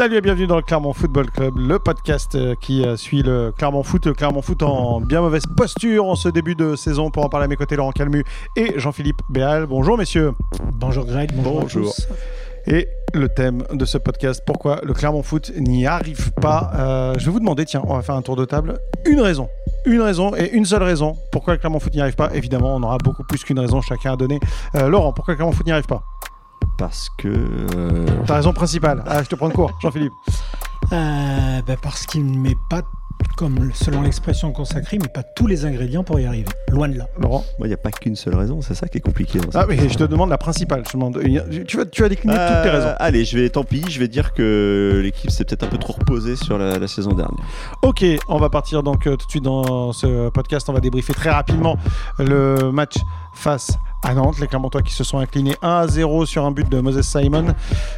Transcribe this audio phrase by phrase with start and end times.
[0.00, 3.52] Salut et bienvenue dans le Clermont Football Club, le podcast euh, qui euh, suit le
[3.52, 7.10] Clermont Foot, le Clermont Foot en bien mauvaise posture en ce début de saison.
[7.10, 8.24] Pour en parler à mes côtés, Laurent Calmu
[8.56, 9.66] et Jean-Philippe Béal.
[9.66, 10.32] Bonjour messieurs.
[10.72, 11.60] Bonjour Greg, bonjour.
[11.60, 11.92] bonjour.
[12.66, 16.72] Et le thème de ce podcast, pourquoi le Clermont Foot n'y arrive pas.
[16.76, 18.78] Euh, je vais vous demander, tiens, on va faire un tour de table.
[19.04, 19.50] Une raison,
[19.84, 22.30] une raison et une seule raison pourquoi le Clermont Foot n'y arrive pas.
[22.32, 24.40] Évidemment, on aura beaucoup plus qu'une raison chacun à donner.
[24.72, 26.04] Laurent, pourquoi le Clermont Foot n'y arrive pas?
[26.80, 27.28] Parce que.
[27.28, 28.06] Euh...
[28.26, 29.04] Ta raison principale.
[29.06, 30.14] Ah, je te prends de court, Jean-Philippe.
[30.92, 32.80] Euh, bah, parce qu'il ne met pas,
[33.36, 36.48] comme selon l'expression consacrée, mais pas tous les ingrédients pour y arriver.
[36.70, 37.06] Loin de là.
[37.18, 39.38] Laurent Il n'y a pas qu'une seule raison, c'est ça qui est compliqué.
[39.52, 40.84] Ah, mais je te demande la principale.
[40.86, 41.20] Je demande,
[41.68, 42.88] tu, vas, tu vas décliner toutes tes raisons.
[42.88, 45.78] Euh, allez, je vais, tant pis, je vais dire que l'équipe s'est peut-être un peu
[45.78, 47.44] trop reposée sur la, saison dernière.
[47.82, 50.66] Ok, on va partir donc euh, tout de suite dans ce podcast.
[50.70, 51.76] On va débriefer très rapidement
[52.18, 52.96] le match
[53.34, 54.38] face à Nantes.
[54.40, 57.54] Les Clermontois qui se sont inclinés 1 à 0 sur un but de Moses Simon.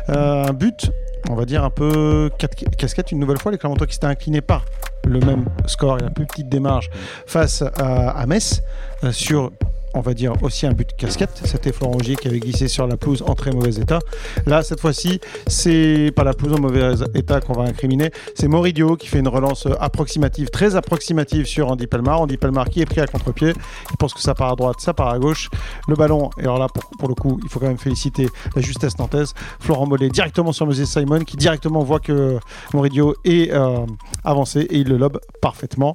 [0.08, 0.90] Euh, un but,
[1.30, 2.30] on va dire, un peu
[2.78, 3.52] casquette une nouvelle fois.
[3.52, 4.64] Les Clermontois qui s'étaient inclinés par
[5.04, 6.90] le même score et la plus petite démarche
[7.26, 8.62] face à, Metz
[9.04, 9.50] euh, sur
[9.94, 11.40] on va dire aussi un but de casquette.
[11.44, 13.98] C'était Florent Ogier qui avait glissé sur la pelouse en très mauvais état.
[14.46, 18.10] Là, cette fois-ci, c'est pas la pelouse en mauvais état qu'on va incriminer.
[18.34, 22.20] C'est Moridio qui fait une relance approximative, très approximative sur Andy Pelmar.
[22.20, 23.52] Andy Pelmar qui est pris à contre-pied.
[23.90, 25.50] Il pense que ça part à droite, ça part à gauche.
[25.88, 26.68] Le ballon, et alors là,
[26.98, 29.34] pour, le coup, il faut quand même féliciter la justesse nantaise.
[29.60, 32.38] Florent Mollet directement sur Moses Simon qui directement voit que
[32.72, 33.86] Moridio est euh,
[34.24, 35.94] avancé et il le lobe parfaitement.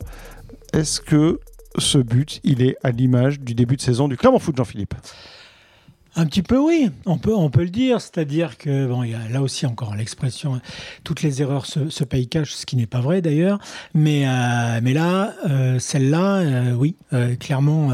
[0.74, 1.40] Est-ce que
[1.78, 4.96] ce but, il est à l'image du début de saison du Clermont Foot, Jean-Philippe
[6.18, 8.02] un petit peu, oui, on peut, on peut le dire.
[8.02, 10.60] C'est-à-dire que, bon, il y a là aussi encore l'expression,
[11.04, 13.60] toutes les erreurs se, payent cash, ce qui n'est pas vrai d'ailleurs.
[13.94, 16.96] Mais, euh, mais là, euh, celle-là, euh, oui,
[17.40, 17.92] clairement.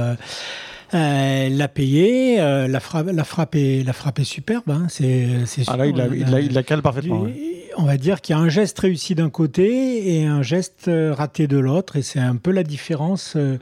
[0.93, 4.69] l'a payé, la, frappe, la, frappe est, la frappe est superbe.
[4.69, 5.27] Hein, c'est,
[5.67, 7.27] ah là, il la, il, la, cale parfaitement
[7.77, 11.13] on va dire qu'il y a un geste réussi d'un côté et un geste euh,
[11.13, 13.33] raté de l'autre, et c'est un peu la différence.
[13.35, 13.57] Euh,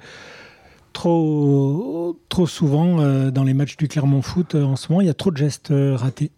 [0.94, 5.10] trop, trop souvent euh, dans les matchs du Clermont Foot en ce moment, il y
[5.10, 6.32] a trop de gestes ratés.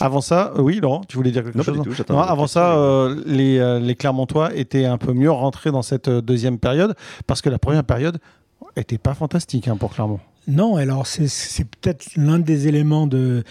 [0.00, 4.86] Avant ça, oui, Laurent, tu voulais dire quelque chose Avant ça, les, les Clermontois étaient
[4.86, 6.94] un peu mieux rentrés dans cette deuxième période
[7.26, 8.18] parce que la première période
[8.76, 10.20] était pas fantastique hein, pour Clermont.
[10.48, 13.44] Non, alors c'est peut-être l'un des éléments de,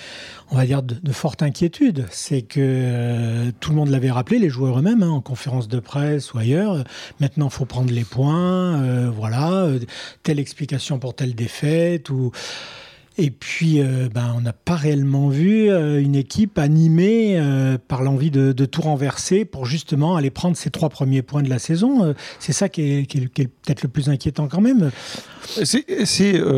[0.50, 2.06] on va dire, de, forte inquiétude.
[2.12, 5.80] C'est que euh, tout le monde l'avait rappelé, les joueurs eux-mêmes, hein, en conférence de
[5.80, 6.84] presse ou ailleurs.
[7.22, 9.80] Maintenant, il faut prendre les points, euh, voilà, euh,
[10.24, 12.32] telle explication pour telle défaite ou.
[13.18, 18.04] Et puis, euh, ben, on n'a pas réellement vu euh, une équipe animée euh, par
[18.04, 22.16] l'envie de, tout renverser pour justement aller prendre ces trois premiers points de la saison.
[22.40, 24.92] c'est ça qui est, peut-être le plus inquiétant quand même.
[25.44, 25.84] C'est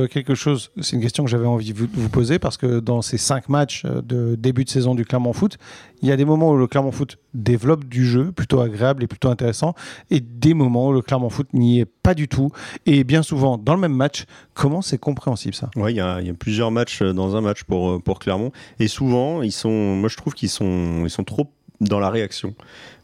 [0.09, 3.17] quelque chose, c'est une question que j'avais envie de vous, poser parce que dans ces
[3.17, 5.57] cinq matchs de début de saison du Clermont Foot,
[6.01, 9.07] il y a des moments où le Clermont Foot développe du jeu plutôt agréable et
[9.07, 9.73] plutôt intéressant
[10.11, 12.51] et des moments où le Clermont Foot n'y est pas du tout.
[12.85, 15.69] Et bien souvent, dans le même match, comment c'est compréhensible ça?
[15.75, 18.51] Oui, il y, a plusieurs matchs euh, dans un match pour, euh, pour Clermont.
[18.79, 21.49] Et souvent, ils sont, moi je trouve qu'ils sont, ils sont trop
[21.83, 22.55] dans la réaction.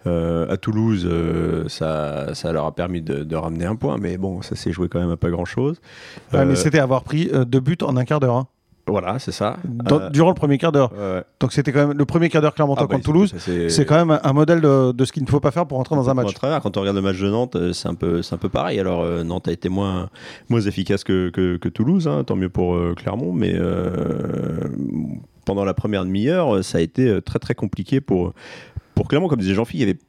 [0.07, 1.09] Euh, à Toulouse,
[1.67, 4.99] ça, ça, leur a permis de, ramener un point, mais bon, ça s'est joué quand
[4.99, 5.81] même à pas grand-chose.
[6.33, 8.35] mais c'était avoir pris deux buts en un quart d'heure.
[8.35, 8.47] Hein.
[8.89, 9.57] Voilà, c'est ça.
[9.91, 10.91] Euh, durant le premier quart d'heure.
[11.39, 13.33] Donc c'était quand même le premier quart d'heure Clermontois ah, contre Toulouse.
[13.37, 16.09] C'est quand même un modèle de, ce qu'il ne faut pas faire pour entrer dans
[16.09, 16.33] un match.
[16.39, 18.79] Quand on regarde le match de Nantes, euh, c'est un peu, c'est un peu pareil.
[18.79, 20.09] Alors euh, Nantes a été moins,
[20.49, 23.55] moins efficace que, que, Toulouse, hein, tant mieux pour Clermont, mais
[25.45, 28.33] pendant la première demi-heure, ça a été très très compliqué pour
[28.99, 29.99] pour Clermont, comme disait Jean-Philippe, il y avait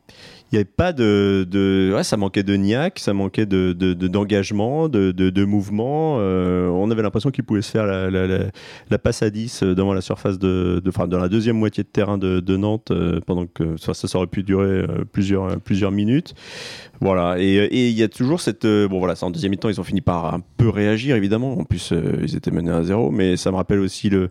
[0.52, 4.88] il n'y avait pas de, de ouais, ça manquait de niaque, ça manquait de, d'engagement,
[4.88, 6.16] de, de, mouvement.
[6.18, 9.94] Euh, on avait l'impression qu'il pouvait se faire la, la, passe à 10 euh, devant
[9.94, 13.76] la surface de, de dans la deuxième moitié de terrain de, Nantes, euh, pendant que
[13.76, 16.34] ça, ça aurait pu durer plusieurs, plusieurs minutes.
[17.00, 18.66] Voilà, et il y a toujours cette.
[18.66, 21.58] bon, voilà, en deuxième mi-temps, ils ont fini par un peu réagir, évidemment.
[21.58, 24.30] En plus, ils étaient menés à zéro, mais ça me rappelle aussi le,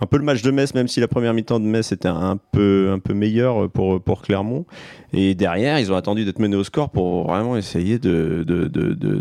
[0.00, 2.38] un peu le match de Metz, même si la première mi-temps de Metz était un
[2.52, 4.64] peu, un peu meilleure pour, pour Clermont.
[5.12, 8.44] Et derrière, ils ont attendu d'être menés au score pour vraiment essayer de,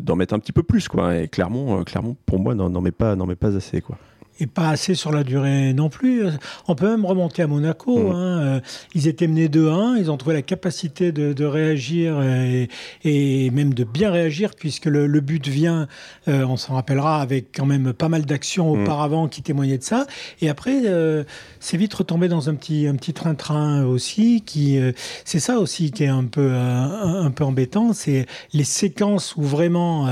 [0.01, 0.88] d'en mettre un petit peu plus.
[0.88, 1.18] Quoi.
[1.18, 3.81] Et Clermont, euh, Clermont pour moi, n'en, met pas, met pas assez.
[3.81, 3.98] Quoi
[4.39, 6.24] et pas assez sur la durée non plus.
[6.68, 7.98] On peut même remonter à Monaco.
[7.98, 8.12] Mm.
[8.12, 8.42] Hein.
[8.42, 8.60] Euh,
[8.94, 12.22] ils étaient menés 2-1, ils ont trouvé la capacité de, réagir
[13.04, 15.88] et, même de bien réagir, puisque le, but vient,
[16.28, 18.81] euh, on s'en rappellera, avec quand même pas mal d'actions mm.
[18.81, 20.06] auparavant qui témoignaient de ça.
[20.42, 21.24] Et après, euh,
[21.60, 24.42] c'est vite retombé dans un petit un petit train-train aussi.
[24.45, 24.80] Qui,
[25.25, 30.07] c'est ça aussi qui est un peu un, peu embêtant, c'est les séquences où vraiment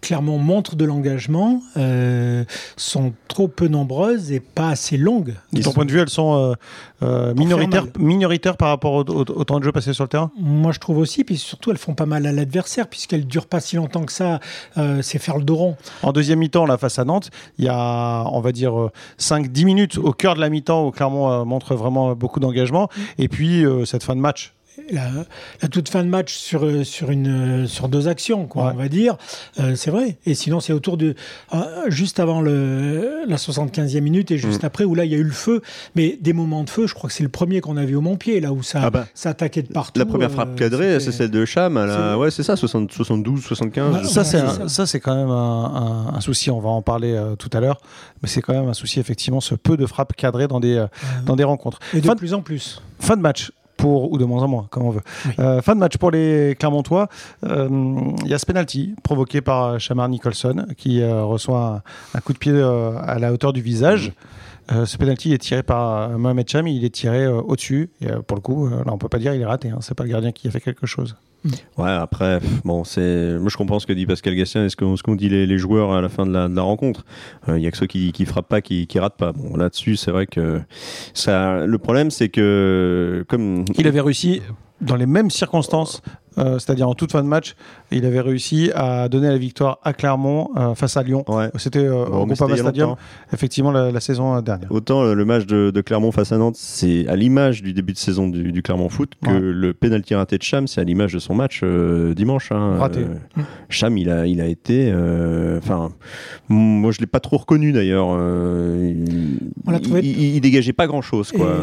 [0.00, 1.62] clairement montre de l'engagement
[2.76, 5.34] sont trop trop peu nombreuses et pas assez longues.
[5.52, 6.54] De ton point de vue, elles sont
[7.02, 10.30] minoritaires, minoritaires par rapport au, au, temps de jeu passé sur le terrain?
[10.38, 11.24] Moi, je trouve aussi.
[11.24, 14.12] Puis surtout, elles font pas mal à l'adversaire puisqu'elles ne durent pas si longtemps que
[14.12, 14.40] ça.
[15.02, 15.76] c'est faire le dos rond.
[16.02, 19.98] En deuxième mi-temps, là, face à Nantes, il y a, on va dire, 5-10 minutes
[19.98, 22.88] au cœur de la mi-temps où Clermont montre vraiment beaucoup d'engagement.
[23.18, 24.54] Et puis, cette fin de match
[24.90, 28.76] la, toute fin de match sur, euh, sur, une, euh, sur deux actions, quoi, on
[28.76, 29.16] va dire.
[29.60, 30.18] Euh, c'est vrai.
[30.26, 31.14] Et sinon, c'est autour de.
[31.88, 34.66] juste avant le, la 75e minute et juste mm.
[34.66, 35.62] après, où là, il y a eu le feu.
[35.94, 38.00] Mais des moments de feu, je crois que c'est le premier qu'on a vu au
[38.00, 39.98] Montpied, là où ça, ah bah, ça attaquait de partout.
[39.98, 41.76] La première frappe cadrée, c'est celle de Cham.
[42.18, 44.08] Ouais, c'est ça, 72, 75.
[44.08, 46.50] ça, c'est ça, c'est quand même un, souci.
[46.50, 47.80] On va en parler tout à l'heure.
[48.22, 50.84] Mais c'est quand même un souci, effectivement, ce peu de frappes cadrées dans des,
[51.26, 51.78] dans des rencontres.
[51.92, 52.82] Et de plus en plus.
[52.98, 53.50] Fin de match
[53.82, 55.02] ou de moins en moins, comme on veut.
[55.38, 57.08] Euh, fin de match pour les Clermontois.
[57.44, 57.68] Euh,
[58.24, 61.82] il y a ce penalty provoqué par Shamar Nicholson qui euh, reçoit
[62.14, 64.12] un, coup de pied à la hauteur du visage.
[64.68, 67.90] Ce penalty est tiré par Mohamed Cham, il est tiré au-dessus.
[68.00, 69.70] Et pour le coup, là, on peut pas dire qu'il est raté.
[69.70, 69.78] Hein.
[69.80, 71.16] C'est pas le gardien qui a fait quelque chose.
[71.76, 73.38] Ouais, après, bon, c'est.
[73.38, 76.00] Moi, je comprends ce que dit Pascal Gastien et ce qu'ont dit les, joueurs à
[76.00, 77.04] la fin de la, rencontre.
[77.48, 79.32] Il y a que ceux qui, qui frappent pas, qui, qui ratent pas.
[79.32, 80.62] Bon, là-dessus, c'est vrai que
[81.12, 81.66] ça.
[81.66, 84.40] Le problème, c'est que comme il avait réussi
[84.84, 86.02] dans les mêmes circonstances
[86.38, 87.54] euh, c'est-à-dire en toute fin de match,
[87.90, 91.24] il avait réussi à donner la victoire à Clermont euh, face à Lyon.
[91.56, 92.96] C'était euh, au Groupama Stadium,
[93.32, 94.70] effectivement, la, saison dernière.
[94.70, 98.28] Autant le match de, Clermont face à Nantes, c'est à l'image du début de saison
[98.28, 101.62] du, Clermont Foot que le penalty raté de Cham, c'est à l'image de son match
[101.62, 102.50] dimanche.
[102.52, 102.78] Hein.
[102.78, 103.06] Raté.
[103.68, 104.92] Cham, il a, il a été.
[105.58, 105.90] Enfin,
[106.48, 108.08] moi, je l'ai pas trop reconnu d'ailleurs.
[108.80, 109.38] il,
[110.02, 111.32] il, dégageait pas grand-chose.
[111.32, 111.56] Quoi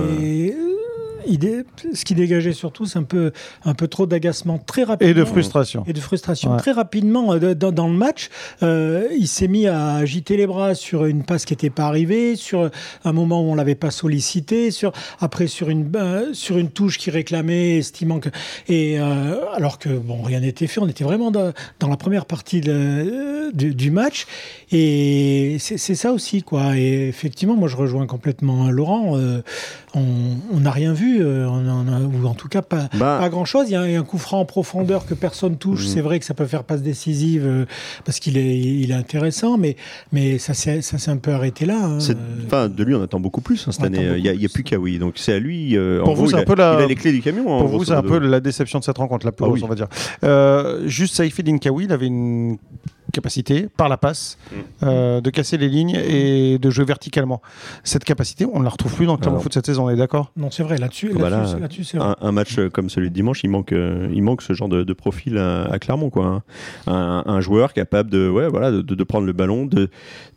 [1.93, 3.31] ce qui dégageait surtout, c'est un peu,
[3.65, 5.11] un peu trop d'agacement très rapidement.
[5.11, 5.83] Et de frustration.
[5.87, 6.57] Et de frustration.
[6.57, 8.29] Très rapidement, euh, dans, le match,
[8.63, 12.35] euh, il s'est mis à agiter les bras sur une passe qui n'était pas arrivée,
[12.35, 12.69] sur
[13.03, 16.97] un moment où on l'avait pas sollicité, sur, après sur une, euh, sur une touche
[16.97, 18.29] qui réclamait, estimant que.
[18.67, 23.91] Et, alors que, bon, rien n'était fait, on était vraiment dans, la première partie du,
[23.91, 24.25] match.
[24.71, 26.77] Et c'est ça aussi, quoi.
[26.77, 29.17] Et effectivement, moi, je rejoins complètement Laurent.
[29.93, 33.17] on n'a rien vu euh, ou en tout cas pas, bah.
[33.19, 33.65] pas grand-chose.
[33.69, 35.85] Il y a un coup franc en profondeur que personne touche.
[35.85, 35.87] Mm.
[35.87, 37.65] C'est vrai que ça peut faire passe décisive euh,
[38.05, 39.75] parce qu'il est, il est intéressant, mais,
[40.11, 41.79] mais ça s'est un peu arrêté là.
[41.83, 41.97] Hein.
[42.45, 44.17] Enfin, de lui, on attend beaucoup plus hein, cette année.
[44.17, 45.77] Il n'y a, plus Kawi, donc c'est à lui.
[45.77, 46.75] Euh, pour vous, c'est un peu la...
[46.79, 47.43] il a les clés du camion.
[47.43, 49.75] Pour vous, c'est un peu la déception de cette rencontre, la plus ah on va
[49.75, 50.87] dire.
[50.87, 52.57] juste Saïfedine Kawi, il avait une
[53.11, 54.55] capacité, par la passe, mm.
[54.83, 57.41] euh, de casser les lignes et de jouer verticalement.
[57.83, 59.95] Cette capacité, on ne la retrouve plus dans le Clermont Foot cette saison, on est
[59.95, 60.31] d'accord?
[60.35, 61.29] Non, c'est vrai, là-dessus, bah
[62.19, 65.37] un, match comme celui de dimanche, il manque, euh, il manque ce genre de, profil
[65.37, 66.09] à, Clermont.
[66.09, 66.43] Quoi.
[66.87, 67.23] Hein.
[67.25, 69.89] Un, joueur capable de, ouais, voilà, de, prendre le ballon, de,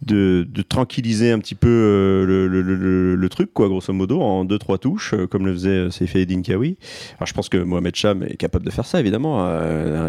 [0.03, 5.15] de, tranquilliser un petit peu euh, le, truc, quoi, grosso modo, en deux trois touches,
[5.31, 6.77] comme le faisait Seyfé Dinkawi.
[7.19, 9.45] Alors je pense que Mohamed Cham est capable de faire ça, évidemment.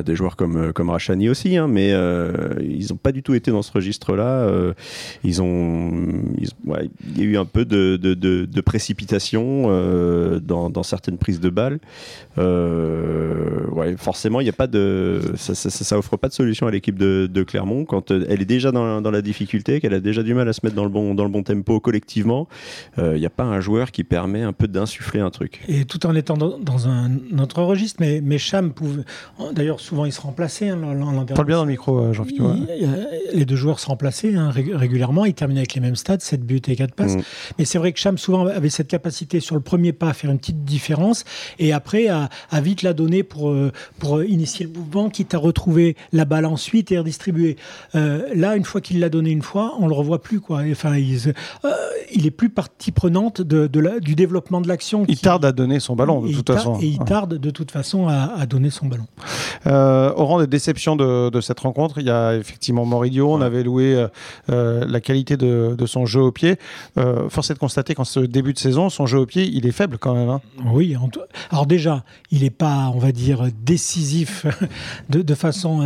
[0.01, 1.93] des joueurs comme, comme Rachani aussi, hein, mais
[2.61, 4.23] ils n'ont pas du tout été dans ce registre-là.
[4.23, 4.73] Euh,
[5.23, 5.91] ils ont,
[6.37, 11.79] il y a eu un peu de, précipitation euh, dans, certaines prises de balles.
[12.37, 16.71] Euh, ouais, forcément, il y a pas de, ça, ça, offre pas de solution à
[16.71, 20.49] l'équipe de, Clermont quand elle est déjà dans, la difficulté, qu'elle a déjà du mal
[20.49, 22.47] à se mettre dans le bon, dans le bon tempo collectivement.
[22.97, 25.61] Il n'y a pas un joueur qui permet un peu d'insuffler un truc.
[25.67, 29.03] Et tout en étant dans, un autre registre, mais, mais Cham pouvait,
[29.53, 30.69] d'ailleurs souvent il se remplaçait.
[30.69, 30.79] Hein,
[31.35, 32.44] Parle bien dans le micro, Jean-Philippe
[33.33, 35.25] les deux joueurs se remplaçaient hein, régulièrement.
[35.25, 37.15] Ils terminaient avec les mêmes stats, 7 buts et 4 passes.
[37.15, 37.21] Mm.
[37.59, 40.31] Mais c'est vrai que Cham souvent avait cette capacité sur le premier pas à faire
[40.31, 41.23] une petite différence
[41.59, 42.29] et après à,
[42.61, 46.91] vite la donner pour, euh, pour initier le mouvement, quitte à retrouver la balle ensuite
[46.91, 47.57] et redistribuer.
[47.95, 50.39] Euh, là, une fois qu'il l'a donné une fois, on le revoit plus.
[50.39, 50.61] Quoi.
[50.71, 51.33] Enfin, il,
[51.65, 51.71] euh,
[52.13, 55.05] il est plus partie prenante de, la, du développement de l'action.
[55.07, 56.79] Il tarde à donner son ballon, de toute façon.
[56.81, 59.07] Et il tarde de toute façon à, donner son ballon.
[59.65, 63.63] au rang des déceptions de, de cette rencontre, il y a effectivement Moridio, on avait
[63.63, 64.07] loué euh,
[64.49, 66.55] euh, la qualité de, son jeu au pied.
[66.97, 69.65] Euh, force est de constater qu'en ce début de saison, son jeu au pied, il
[69.65, 70.29] est faible quand même.
[70.29, 70.41] Hein.
[70.65, 70.95] Oui,
[71.51, 74.45] alors déjà, il n'est pas, on va dire, décisif
[75.09, 75.79] de, façon,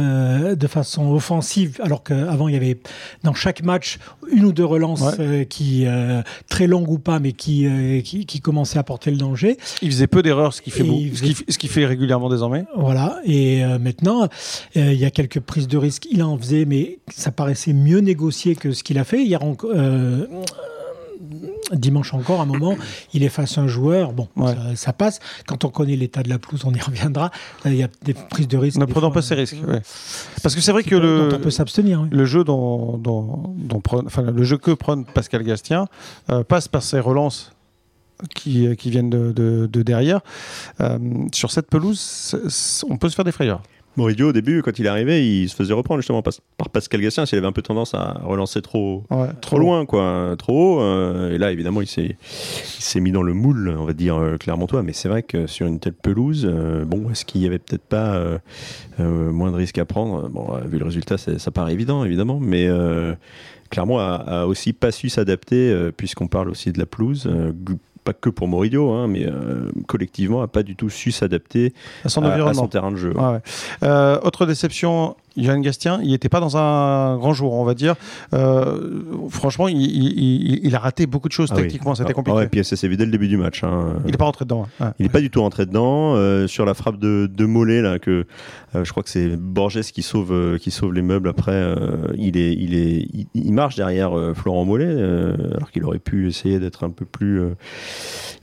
[0.55, 2.79] de façon offensive, alors qu'avant, il y avait
[3.23, 3.99] dans chaque match
[4.31, 5.17] une ou deux relances
[5.49, 5.85] qui,
[6.47, 7.67] très longues ou pas, mais qui,
[8.03, 9.57] qui, commençaient à porter le danger.
[9.81, 12.65] Il faisait peu d'erreurs, ce qui fait, ce, qui, fait régulièrement désormais.
[12.75, 14.27] Voilà, et maintenant,
[14.75, 16.07] il y a quelques prises de risque.
[16.11, 19.23] Il en faisait mais ça paraissait mieux négocié que ce qu'il a fait.
[19.23, 20.25] Hier, euh,
[21.73, 22.75] dimanche encore, à un moment,
[23.13, 24.13] il est face à un joueur.
[24.13, 24.53] Bon, Ouais.
[24.53, 25.19] ça, ça passe.
[25.45, 27.29] Quand on connaît l'état de la pelouse, on y reviendra.
[27.65, 28.77] Il y a des prises de risque.
[28.77, 29.57] Ne prenons pas ces euh, risques.
[29.67, 29.81] ouais.
[30.41, 32.07] Parce que c'est vrai que le, on peut s'abstenir.
[32.09, 35.87] le jeu dont, dont, dont prône- enfin, le jeu que prône Pascal Gastien
[36.31, 37.51] euh, passe par ses relances
[38.35, 40.21] qui, qui viennent de, de- de derrière.
[40.81, 40.97] Euh,
[41.33, 42.35] sur cette pelouse,
[42.89, 43.61] on peut se faire des frayeurs.
[43.99, 47.01] Moridio, au début, quand il est arrivé, il se faisait reprendre justement par, par Pascal
[47.01, 50.81] Gastien, s'il avait un peu tendance à relancer trop, Ouais, trop loin, quoi, trop haut.
[50.81, 54.15] euh, et là, évidemment, il s'est, il s'est mis dans le moule, on va dire
[54.17, 54.81] euh, Clermontois.
[54.83, 57.83] Mais c'est vrai que sur une telle pelouse, euh, bon, est-ce qu'il y avait peut-être
[57.83, 58.39] pas euh,
[58.99, 60.29] moins de risques à prendre?
[60.29, 62.67] Bon, vu le résultat, c'est- ça paraît évident, évidemment, mais
[63.69, 67.23] Clermont a, a aussi pas su s'adapter, puisqu'on parle aussi de la pelouse.
[67.67, 67.75] g-
[68.09, 71.73] pas que pour Moridio, hein, mais euh, collectivement, a pas du tout su s'adapter
[72.03, 72.61] À son à, à environnement.
[72.61, 73.13] son terrain de jeu.
[73.15, 73.39] Ouais.
[73.83, 77.95] Euh, autre déception, Johan Gastien, il n'était pas dans un grand jour, on va dire.
[78.33, 81.63] Euh, franchement, il, il- il- il a raté beaucoup de choses Ah oui.
[81.63, 82.37] tactiquement, c'était Ah, compliqué.
[82.37, 83.63] ouais, puis ça s'est vu dès le début du match.
[83.63, 83.95] hein.
[84.05, 84.65] Il n'est pas rentré dedans.
[84.79, 84.85] hein.
[84.87, 84.91] Ouais.
[84.99, 86.15] Il n'est pas du tout rentré dedans.
[86.15, 88.25] Euh, sur la frappe de, de Mollet, là, que
[88.75, 91.29] euh, je crois que c'est Borges qui sauve, qui sauve les meubles.
[91.29, 91.73] Après,
[92.17, 94.91] il, est, il, est, il, il marche derrière Florent Mollet,
[95.55, 97.41] alors qu'il aurait pu essayer d'être un peu plus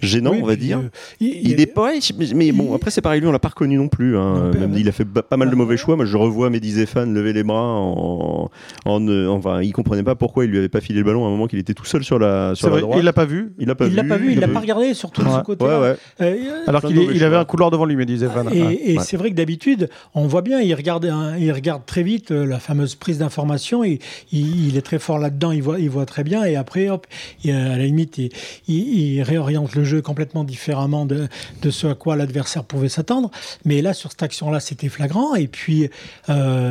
[0.00, 0.80] gênant, Oui, on va puis, dire.
[1.20, 3.48] il, Il il- est pas, mais, mais bon, après c'est pareil, lui on l'a pas
[3.48, 4.16] reconnu non plus.
[4.18, 4.50] hein.
[4.58, 5.96] Même il a fait pas mal de mauvais choix.
[5.96, 6.50] Moi je revois
[6.86, 8.48] Zéphane lever les bras en,
[8.84, 11.28] en, euh, enfin, il comprenait pas pourquoi il lui avait pas filé le ballon à
[11.28, 12.98] un moment qu'il était tout seul sur la sur la vrai, droite.
[13.00, 13.52] il l'a pas vu.
[13.58, 13.94] Il l'a pas vu.
[13.96, 15.64] l'a pas vu, il l'a a pas regardé, surtout de ce côté.
[15.64, 16.38] Ouais ouais.
[16.66, 18.48] Alors qu'il avait un couloir devant lui, me disait Van.
[18.50, 18.80] Et, Ouais.
[18.84, 19.04] et Ouais.
[19.04, 22.58] c'est vrai que d'habitude, on voit bien, il regarde, il regarde très vite euh, la
[22.58, 23.82] fameuse prise d'information.
[23.84, 23.98] Et,
[24.32, 26.44] il, il est très fort là-dedans, il voit, il voit très bien.
[26.44, 27.06] Et après, hop,
[27.44, 28.30] il- à la limite, il,
[28.68, 31.26] il- il réoriente le jeu complètement différemment de,
[31.62, 33.30] de ce à quoi l'adversaire pouvait s'attendre.
[33.64, 35.34] Mais là, sur cette action-là, c'était flagrant.
[35.34, 35.88] Et puis,
[36.28, 36.65] euh,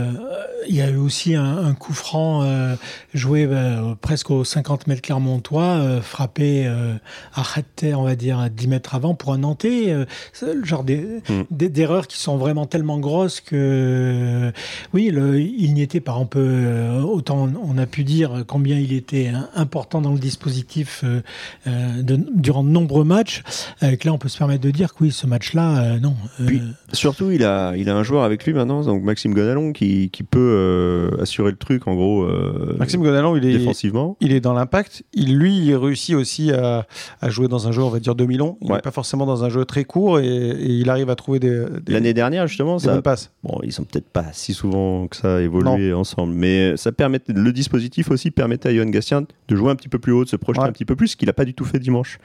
[0.68, 2.76] il y a eu aussi un, un coup franc euh,
[3.14, 6.94] joué euh, presque aux 50 mètres Clermontois, euh, frappé euh,
[7.36, 7.44] à
[7.76, 9.92] terre, on va dire, à 10 mètres avant pour un Nantais.
[9.92, 11.44] euh, c'est le genre des, Mm.
[11.68, 14.52] d'erreurs qui sont vraiment tellement grosses que,
[14.94, 16.16] oui, le- il n'y était pas.
[16.16, 20.20] On peut, euh, autant on a pu dire combien il était hein, important dans le
[20.20, 21.22] dispositif euh,
[21.68, 23.44] euh, de- durant de nombreux matchs,
[23.84, 26.16] euh, que là, on peut se permettre de dire que oui, ce match-là, euh, non.
[26.42, 26.62] euh, Puis,
[26.94, 30.24] Surtout, il a, il a un joueur avec lui maintenant, donc Maxime Gonalon, qui, qui
[30.24, 34.18] peut euh, assurer le truc en gros euh, Maxime Gonalon, il est, défensivement.
[34.22, 35.04] il est dans l'impact.
[35.14, 36.86] Il, lui, il réussit aussi à,
[37.22, 38.58] à jouer dans un jeu, on va dire, demi-long.
[38.62, 38.82] Il n'est Ouais.
[38.82, 41.94] pas forcément dans un jeu très court et, et il arrive à trouver des, des,
[41.94, 43.32] L'année dernière, justement, ça, passes.
[43.44, 47.52] Bon, ils sont peut-être pas si souvent que ça évolué ensemble, mais ça permettait, le
[47.54, 50.36] dispositif aussi permettait à Johan Gastien de jouer un petit peu plus haut, de se
[50.36, 50.70] projeter Ouais.
[50.70, 52.18] un petit peu plus, ce qu'il n'a pas du tout fait dimanche.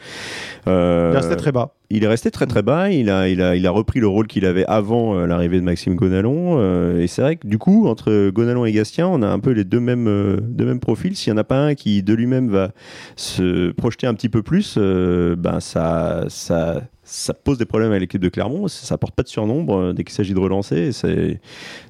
[0.69, 1.75] Euh, Il restait très bas.
[1.91, 5.27] Il est resté très très bas, il a, repris le rôle qu'il avait avant euh,
[5.27, 9.09] l'arrivée de Maxime Gonalon, euh, et c'est vrai que du coup, entre Gonalon et Gastien,
[9.09, 11.17] on a un peu les deux mêmes, euh, deux mêmes profils.
[11.17, 12.71] S'il n'y en a pas un qui de lui-même va
[13.17, 18.21] se projeter un petit peu plus, ben ça, ça, ça pose des problèmes à l'équipe
[18.21, 21.41] de Clermont, ça apporte pas de surnombre euh, dès qu'il s'agit de relancer, c'est,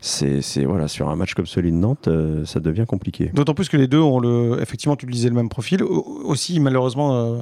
[0.01, 3.31] c'est, c'est- voilà, sur un match comme celui de Nantes, euh, ça devient compliqué.
[3.35, 5.83] D'autant plus que les deux ont le, effectivement, tu le disais, le même profil.
[5.83, 7.39] Au- Aussi, malheureusement, euh,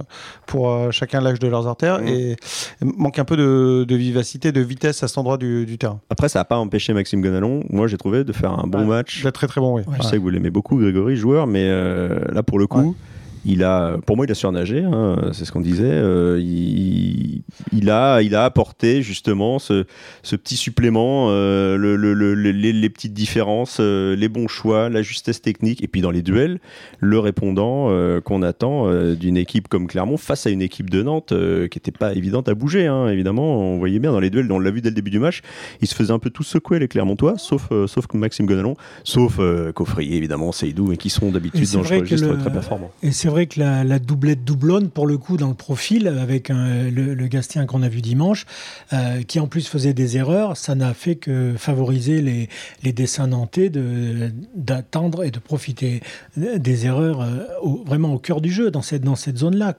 [0.47, 2.07] pour euh, chacun l'âge de leurs artères Mm.
[2.09, 2.37] et
[2.83, 6.01] manque un peu de, de vivacité, de vitesse à cet endroit du, du terrain.
[6.11, 8.87] Après, ça n'a pas empêché Maxime Gonalon, moi j'ai trouvé, de faire un bon Ouais.
[8.87, 9.25] match.
[9.33, 9.83] Très très bon, oui.
[9.87, 9.95] Ouais.
[9.99, 10.09] Je Ouais.
[10.11, 12.97] sais que vous l'aimez beaucoup, Grégory, joueur, mais euh, là, pour le coup,
[13.45, 15.85] il a, pour moi, il a surnagé, hein, c'est ce qu'on disait.
[15.85, 17.43] euh, il,
[17.73, 19.85] il a, il a apporté justement ce,
[20.23, 24.49] ce petit supplément, euh, le- le- le- le- les, les petites différences, euh, les bons
[24.49, 26.59] choix, la justesse technique, et puis dans les duels,
[27.01, 27.89] le répondant
[28.23, 31.33] qu'on attend d'une équipe comme Clermont face à une équipe de Nantes
[31.71, 33.59] qui n'était pas évidente à bouger, hein, évidemment.
[33.75, 35.43] On voyait bien dans les duels, on l'a vu dès le début du match,
[35.81, 39.39] ils se faisaient un peu tous secouer les Clermontois, sauf, sauf Maxime Gonalon, sauf
[39.75, 42.91] Coffrier, évidemment, Seydou, et qui sont d'habitude dans que registre le- très performants.
[43.03, 47.27] Et c'est vrai que la, doublette doublonne, pour le coup, dans le profil, avec le,
[47.27, 48.47] Gastien qu'on a vu dimanche,
[48.95, 52.49] euh, qui en plus faisait des erreurs, ça n'a fait que favoriser les,
[52.85, 53.71] les dessins nantais
[54.55, 56.01] d'attendre et de profiter
[56.39, 57.45] des erreurs euh,
[57.85, 59.75] vraiment au cœur du jeu, dans cette, dans cette zone-là.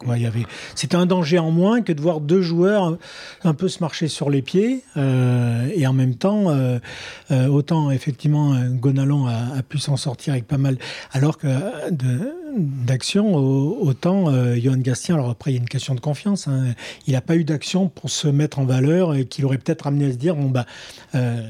[0.76, 3.00] C'était un danger en moins que de voir deux joueurs
[3.44, 6.56] un peu se marcher sur les pieds, euh, et en même temps,
[7.32, 10.78] autant effectivement Gonalon a, pu s'en sortir avec pas mal,
[11.14, 11.48] alors que
[12.60, 16.48] d'action, au- autant euh, Johan Gastien, alors après il y a une question de confiance,
[16.48, 16.74] hein,
[17.08, 20.06] il n'a pas eu d'action pour se mettre en valeur et qu'il aurait peut-être amené
[20.06, 20.66] à se dire, bon bah,
[21.16, 21.42] euh,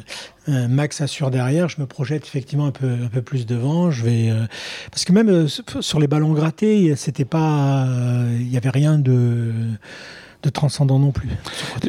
[0.48, 4.34] euh, Max assure derrière, je me projette effectivement un peu, plus devant, je vais...
[4.92, 7.88] parce que même sur les ballons grattés, c'était pas...
[8.39, 9.51] Il n'y avait rien de
[10.41, 11.27] de transcendant non plus.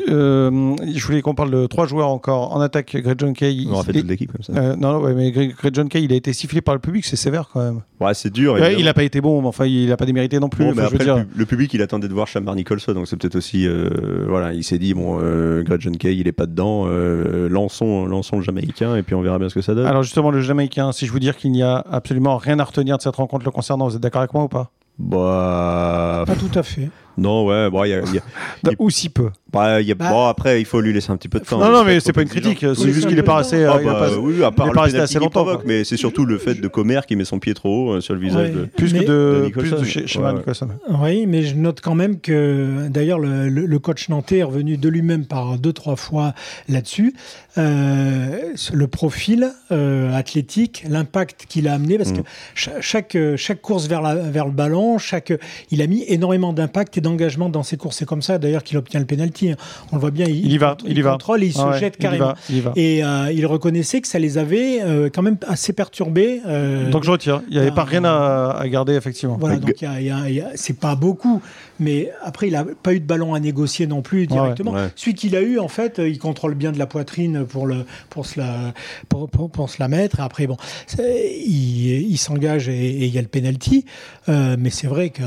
[0.09, 2.97] Euh, je voulais qu'on parle de trois joueurs encore en attaque.
[2.97, 3.67] Greg John Kay.
[3.71, 4.53] On fait toute l'équipe comme ça.
[4.61, 6.81] euh, non, non, ouais, mais Greg, Greg John Kay, il a été sifflé par le
[6.81, 7.81] public, c'est sévère quand même.
[8.01, 8.55] Ouais, c'est dur.
[8.55, 10.65] Ouais, il n'a pas été bon, mais enfin, il n'a pas démérité non plus.
[10.65, 12.27] Bon, Enfin, mais je veux après, dire, le, pub- le public, il attendait de voir
[12.27, 15.97] Shamar Nicholson, donc c'est peut-être aussi, euh, voilà, il s'est dit bon, euh, Greg John
[15.97, 19.49] Kay, il est pas dedans, euh, lançons, lançons le Jamaïcain et puis on verra bien
[19.49, 19.87] ce que ça donne.
[19.87, 22.97] Alors justement, le Jamaïcain, si je vous dire qu'il n'y a absolument rien à retenir
[22.97, 24.71] de cette rencontre le concernant, vous êtes d'accord avec moi ou pas?
[24.99, 26.91] Bah, Pas tout à fait.
[27.21, 28.23] Non, ouais, bon, il y a, il y a-
[28.71, 29.31] Il- Ou si peu.
[29.53, 31.45] bah, il y a- Bah, bon, après, il faut lui laisser un petit peu de
[31.45, 31.59] temps.
[31.59, 33.43] non, non, mais c'est pas une critique, c'est Oui, juste c'est qu'il un n'est pas.
[33.43, 35.13] Ah euh, il a bah, pas- oui, à part il est le pas resté assez
[35.15, 35.65] qu'il longtemps, provoque, quoi.
[35.69, 38.15] mais c'est surtout le fait de Comer qui met son pied trop haut euh, sur
[38.15, 38.55] le visage Ouais.
[38.55, 38.65] de.
[38.65, 40.41] Plus Mais- que de, de plus de chez, chez Ouais, Mark ouais.
[40.41, 40.69] Nicholson.
[41.03, 44.77] Oui, mais je note quand même que, d'ailleurs, le, le- le coach nantais est revenu
[44.77, 46.33] de lui-même par deux, trois fois
[46.69, 47.15] là-dessus.
[47.59, 52.17] Euh, le profil euh, athlétique, l'impact qu'il a amené, parce Mm.
[52.19, 52.23] que
[52.55, 55.33] cha- chaque, euh, chaque course vers, la, vers le ballon, chaque,
[55.71, 57.97] il a mis énormément d'impact et d'engagement dans ses courses.
[57.99, 59.51] C'est comme ça, d'ailleurs, qu'il obtient le penalty.
[59.51, 59.57] hein.
[59.93, 61.13] On le voit bien, il, Il y va, il y va.
[61.13, 62.27] contrôle et il se ouais, jette carrément.
[62.27, 62.73] va, il va.
[62.77, 66.41] Et euh, il reconnaissait que ça les avait euh, quand même assez perturbés.
[66.47, 67.43] euh, Donc je retire.
[67.49, 69.37] Il n'y avait pas rien à, à garder, effectivement.
[69.39, 71.43] voilà, donc il y a- il y a- il y a- c'est pas beaucoup,
[71.79, 74.73] mais après il a pas eu de ballon à négocier non plus directement.
[74.73, 74.89] ouais.
[74.97, 77.85] Celui qu'il a eu, en fait, euh, il contrôle bien de la poitrine pour le
[78.11, 78.73] pour se la
[79.09, 80.21] pour, pour- pour se la mettre.
[80.21, 80.57] Après bon,
[80.99, 83.85] il, il s'engage et, et il y a le penalty,
[84.29, 85.23] Euh, mais c'est vrai que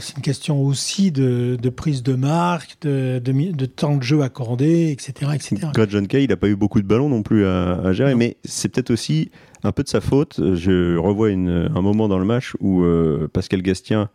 [0.00, 4.02] c'est une question aussi de, de prise de marque, de, de, mi- de temps de
[4.02, 5.68] jeu accordé, etc., etc.
[5.74, 8.12] Greg John Kay, il n'a pas eu beaucoup de ballons non plus à, à gérer,
[8.12, 8.18] Non.
[8.18, 9.30] mais c'est peut-être aussi
[9.64, 10.40] un peu de sa faute.
[10.54, 14.08] Je revois une- un moment dans le match où euh, Pascal Gastien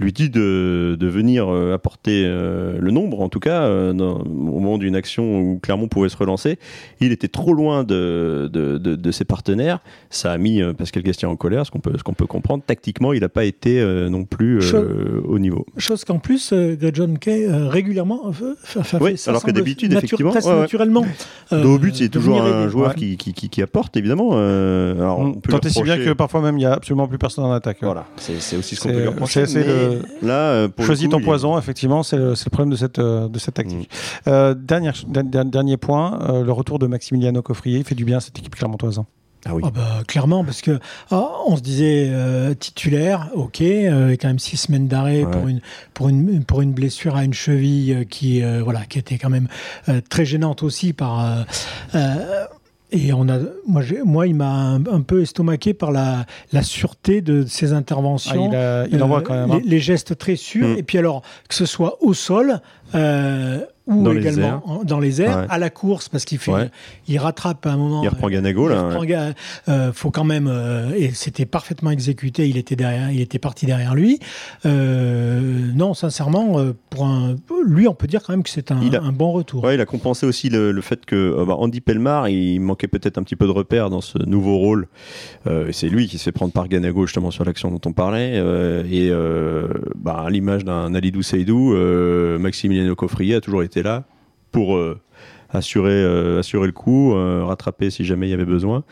[0.00, 4.20] lui dit de, de venir euh, apporter euh, le nombre, en tout cas, euh, dans-
[4.20, 4.24] au
[4.60, 6.58] moment d'une action où Clermont pouvait se relancer.
[7.00, 9.80] Il était trop loin de, de, de- de ses partenaires.
[10.10, 12.62] Ça a mis euh, Pascal Gastien en colère, ce qu'on peut, ce qu'on peut comprendre.
[12.66, 15.66] Tactiquement, il n'a pas été euh, non plus euh, Chose- au niveau.
[15.76, 18.30] Chose qu'en plus, euh, Greg John Kay euh, régulièrement
[19.00, 20.60] Oui, ça alors que semble d'habitude, effectivement, presque ouais, ouais.
[20.60, 21.04] naturellement.
[21.52, 22.70] euh, haut but, c'est toujours un aider.
[22.70, 22.94] joueur Ouais.
[22.94, 24.30] qui, qui, qui- qui apporte, évidemment.
[24.34, 27.06] Euh, alors, on peut Tant et si bien que parfois même il n'y a absolument
[27.08, 27.78] plus personne en attaque.
[27.82, 29.46] Voilà, c'est aussi ce qu'on C'est- peut lui reprocher.
[29.46, 29.64] c'est-
[30.22, 33.28] Là, euh, pour le Choisis coup, ton poison, effectivement, c'est le, problème de cette, euh,
[33.28, 33.90] de cette tactique.
[34.26, 34.28] Mm.
[34.28, 38.18] Euh, dernière, dernier, dernier point, euh, le retour de Maximiliano Coffrier il fait du bien
[38.18, 39.00] à cette équipe clermontoise.
[39.46, 39.62] Ah oui.
[39.64, 40.78] Ah bah, clairement, parce que
[41.10, 45.30] ah, on se disait euh, titulaire, ok, euh, quand même six semaines d'arrêt Ouais.
[45.30, 45.60] pour, une,
[45.94, 49.30] pour, une, pour une blessure à une cheville euh, qui, euh, voilà, qui était quand
[49.30, 49.48] même
[49.88, 51.46] euh, très gênante aussi par.
[52.92, 56.62] Et on a, moi, j'ai- moi il m'a un, un peu estomaqué par la, la
[56.62, 58.50] sûreté de ses Ah, interventions.
[58.50, 59.48] il, a- il envoie Euh, quand même.
[59.50, 59.62] les, hein.
[59.64, 60.68] les gestes très sûrs.
[60.68, 60.78] Mm.
[60.78, 62.60] Et puis alors, que ce soit au sol
[62.94, 63.60] euh,
[63.90, 65.46] ou Dans les également en- dans les airs, Ouais.
[65.48, 66.70] à la course, parce qu'il fait, Ouais.
[67.08, 68.02] il rattrape à un moment.
[68.02, 68.82] Il reprend Ganago, il là.
[68.88, 69.32] reprend Ga-
[69.68, 72.48] euh, faut quand même, euh, et c'était parfaitement exécuté.
[72.48, 74.18] Il était derrière, il était parti derrière lui.
[74.66, 75.40] Euh,
[75.74, 78.96] non, sincèrement, euh, pour un, lui, on peut dire quand même que c'est un, Il
[78.96, 79.64] a- un bon retour.
[79.64, 83.18] Ouais, il a compensé aussi le, le fait que bah, Andy Pelmar, il manquait peut-être
[83.18, 84.86] un petit peu de repères dans ce nouveau rôle.
[85.72, 88.36] C'est lui qui se fait prendre par Ganago justement sur l'action dont on parlait.
[88.90, 89.10] et
[89.96, 91.74] bah, à l'image d'un Alidou Seydou,
[92.38, 94.04] Maximiliano Coffrier a toujours été là
[94.52, 94.98] pour euh,
[95.50, 98.84] assurer, euh, assurer le coup, euh, rattraper si jamais il y avait besoin.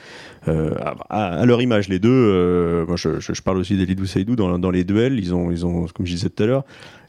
[0.47, 0.73] Euh,
[1.09, 4.85] à, leur image, les deux, moi je, je- parle aussi d'Alidou Seydou, dans, dans les
[4.85, 6.65] duels, ils ont, ils ont, comme je disais tout à l'heure,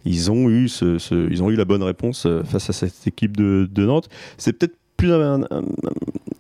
[0.06, 0.98] ils ont eu, ce,
[1.30, 4.10] ils ont eu la bonne réponse face à cette équipe de, Nantes.
[4.38, 5.42] C'est peut-être plus un-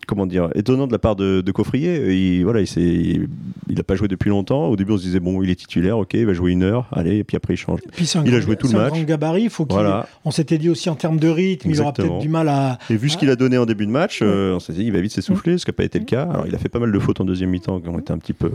[0.09, 2.13] comment dire étonnant de la part de, de Coffrier.
[2.13, 4.65] Il, voilà, il s'est, il n'a pas joué depuis longtemps.
[4.67, 6.87] Au début, on se disait bon, il est titulaire, ok, il va jouer une heure,
[6.91, 7.79] allez, et puis après il change.
[7.95, 8.93] Puis Il a joué tout le c'est un match.
[8.93, 9.49] grand gabarit.
[9.49, 10.07] Faut Voilà.
[10.25, 12.79] On s'était dit aussi en termes de rythme, il aura peut-être du mal à.
[12.89, 14.91] Et vu ce qu'il a donné en début de match, euh, on s'est dit il
[14.91, 16.23] va vite s'essouffler, ce qui n'a pas été le cas.
[16.23, 18.17] Alors il a fait pas mal de fautes en deuxième mi-temps qui ont été un
[18.17, 18.47] petit peu,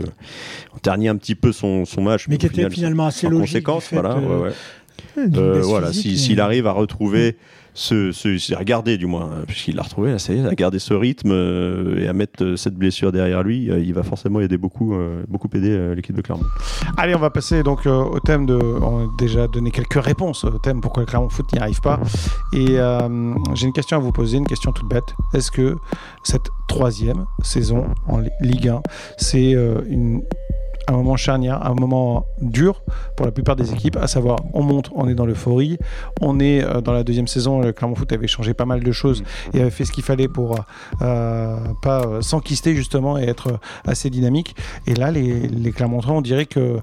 [0.73, 3.63] ont terni un petit peu son, son match, Mais qui était final, finalement assez logique.
[3.65, 4.51] conséquence, voilà, euh, ouais, ouais.
[5.37, 7.37] Euh, voilà, si- s'il arrive à retrouver
[7.77, 11.99] ce, c'est à garder du moins, euh, puisqu'il l'a retrouvé, à garder ce rythme euh,
[11.99, 14.95] et à mettre euh, cette blessure derrière lui, euh, il va forcément aider beaucoup,
[15.27, 16.45] beaucoup aider l'équipe de Clermont.
[16.97, 18.55] Allez, on va passer donc au thème de.
[18.55, 21.99] On a déjà donné quelques réponses au thème pourquoi le Clermont Foot n'y arrive pas.
[22.53, 22.77] Et
[23.55, 25.13] j'ai une question à vous poser, une question toute bête.
[25.33, 25.75] Est-ce que
[26.23, 28.81] cette troisième saison en Li- Ligue 1,
[29.17, 29.51] c'est
[29.89, 30.21] une
[30.87, 32.83] un moment charnière, un moment dur
[33.15, 35.77] pour la plupart des équipes, à savoir on monte, on est dans l'euphorie,
[36.21, 38.91] on est euh, dans la deuxième saison, le Clermont Foot avait changé pas mal de
[38.91, 40.59] choses et avait fait ce qu'il fallait pour
[41.01, 44.55] euh, pas euh, s'enquister justement et être assez dynamique.
[44.87, 46.79] Et là, les, les Clermontois, on dirait que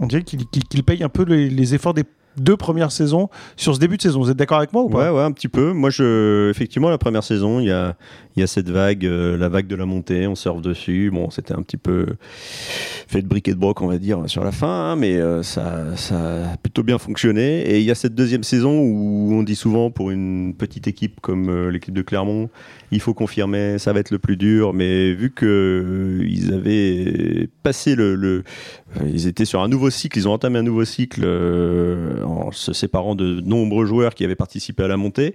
[0.00, 2.04] on dirait qu'ils payent un peu les, les efforts des,
[2.40, 4.20] deux premières saisons sur ce début de saison.
[4.20, 5.12] Vous êtes d'accord avec moi ou pas?
[5.12, 5.72] Ouais, ouais, un petit peu.
[5.72, 7.96] Moi, je, effectivement, la première saison, il y a,
[8.36, 11.10] y a cette vague, euh, la vague de la montée, on surfe dessus.
[11.12, 12.06] Bon, c'était un petit peu
[13.06, 15.96] fait de briquet de broc, on va dire, sur la fin, hein, mais euh, ça,
[15.96, 17.62] ça a plutôt bien fonctionné.
[17.62, 21.20] Et il y a cette deuxième saison où on dit souvent pour une petite équipe
[21.20, 22.50] comme euh, l'équipe de Clermont,
[22.90, 24.72] il faut confirmer, ça va être le plus dur.
[24.74, 28.44] Mais vu que ils avaient passé le,
[29.06, 31.22] ils étaient sur un nouveau cycle, ils ont entamé un nouveau cycle
[32.28, 35.34] en se séparant de nombreux joueurs qui avaient participé à la montée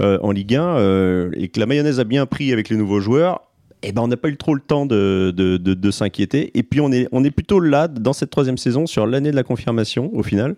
[0.00, 3.40] en Ligue 1, et que la mayonnaise a bien avec les nouveaux joueurs,
[3.86, 6.50] eh ben, on n'a pas eu trop le temps de, de, s'inquiéter.
[6.54, 10.10] Et puis on est, plutôt là, dans cette troisième saison, sur l'année de la confirmation,
[10.14, 10.56] au final,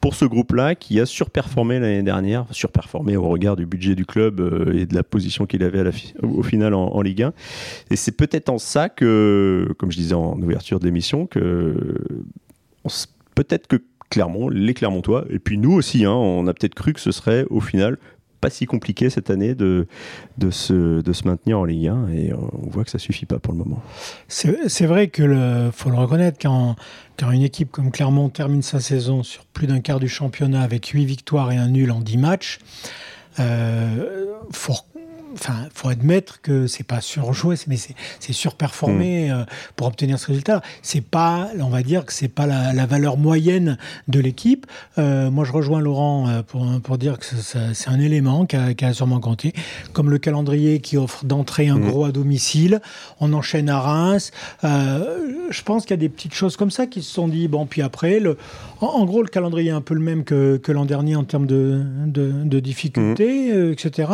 [0.00, 4.40] pour ce groupe-là qui a surperformé l'année dernière, surperformé au regard du budget du club
[4.40, 5.82] euh, et de la position qu'il avait
[6.22, 7.32] au final en, Ligue 1.
[7.90, 11.74] Et c'est peut-être en ça que, comme je disais en ouverture d'émission, que
[13.34, 13.76] peut-être que
[14.10, 17.44] Clermont, les Clermontois, et puis nous aussi, hein, on a peut-être cru que ce serait
[17.50, 17.98] au final
[18.40, 19.86] pas si compliqué cette année de,
[20.38, 23.38] de, se, de se maintenir en Ligue 1 et on voit que ça suffit pas
[23.38, 23.82] pour le moment.
[24.28, 26.76] C'est vrai que le faut le reconnaître quand,
[27.18, 30.86] quand une équipe comme Clermont termine sa saison sur plus d'un quart du championnat avec
[30.86, 32.58] 8 victoires et un nul en 10 matchs,
[33.40, 34.74] euh, faut
[35.38, 39.32] enfin, faut admettre que c'est pas surjoué, mais c'est surperformé mm.
[39.32, 39.44] euh,
[39.76, 40.62] pour obtenir ce résultat.
[40.82, 44.66] C'est pas, on va dire que c'est pas la, valeur moyenne de l'équipe.
[44.98, 48.74] Euh, moi, je rejoins Laurent euh, pour, pour dire que c'est un élément qui a,
[48.74, 49.52] qui a, sûrement compté,
[49.92, 51.88] comme le calendrier qui offre d'entrée un mm.
[51.88, 52.80] gros à domicile.
[53.20, 54.30] On enchaîne à Reims.
[54.62, 57.48] je pense qu'il y a des petites choses comme ça qui se sont dit.
[57.48, 58.38] Bon, puis après, le,
[58.80, 61.46] en, gros, le calendrier est un peu le même que, que l'an dernier en termes
[61.46, 63.72] de, de, de difficultés, mm.
[63.72, 64.12] etc.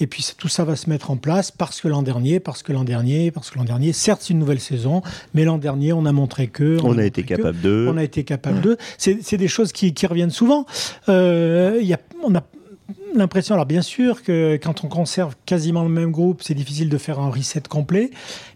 [0.00, 2.72] Et puis tout ça va se mettre en place parce que l'an dernier, parce que
[2.72, 5.02] l'an dernier, parce que l'an dernier, certes c'est une nouvelle saison,
[5.34, 8.24] mais l'an dernier on a montré que on, a, été capable de, on a été
[8.24, 8.76] capable de.
[8.98, 10.66] C'est des choses qui, qui reviennent souvent.
[11.08, 12.42] Euh, y a, on a
[13.14, 16.98] l'impression, alors bien sûr que quand on conserve quasiment le même groupe, c'est difficile de
[16.98, 18.10] faire un reset complet.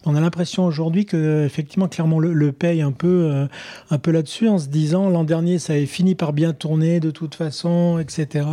[0.06, 3.46] On a l'impression aujourd'hui que effectivement Clermont le, le paye un peu, euh,
[3.90, 7.10] un peu là-dessus en se disant l'an dernier ça avait fini par bien tourner de
[7.10, 8.46] toute façon, etc.